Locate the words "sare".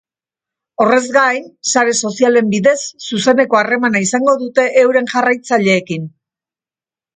1.73-1.93